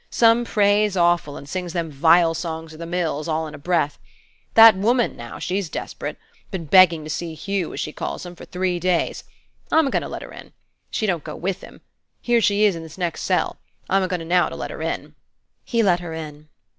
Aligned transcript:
Some 0.09 0.45
prays 0.45 0.97
awful, 0.97 1.37
and 1.37 1.47
sings 1.47 1.73
them 1.73 1.91
vile 1.91 2.33
songs 2.33 2.73
of 2.73 2.79
the 2.79 2.87
mills, 2.87 3.27
all 3.27 3.45
in 3.45 3.53
a 3.53 3.59
breath. 3.59 3.99
That 4.55 4.75
woman, 4.75 5.15
now, 5.15 5.37
she's 5.37 5.69
desper't'. 5.69 6.17
Been 6.49 6.65
beggin' 6.65 7.03
to 7.03 7.09
see 7.11 7.35
Hugh, 7.35 7.71
as 7.73 7.79
she 7.79 7.93
calls 7.93 8.25
him, 8.25 8.35
for 8.35 8.45
three 8.45 8.79
days. 8.79 9.23
I'm 9.71 9.85
a 9.85 9.91
goin' 9.91 10.01
to 10.01 10.07
let 10.09 10.23
her 10.23 10.33
in. 10.33 10.53
She 10.89 11.05
don't 11.05 11.23
go 11.23 11.35
with 11.35 11.61
him. 11.61 11.81
Here 12.19 12.41
she 12.41 12.63
is 12.63 12.75
in 12.75 12.81
this 12.81 12.97
next 12.97 13.21
cell. 13.21 13.59
I'm 13.91 14.01
a 14.01 14.07
goin' 14.07 14.27
now 14.27 14.49
to 14.49 14.55
let 14.55 14.71
her 14.71 14.81
in." 14.81 15.13
He 15.63 15.83
let 15.83 15.99
her 15.99 16.15
in. 16.15 16.49